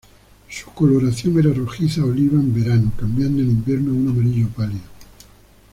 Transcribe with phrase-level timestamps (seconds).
[0.49, 4.81] Su coloración era rojiza oliva en verano, cambiando en invierno a un amarillo pálido.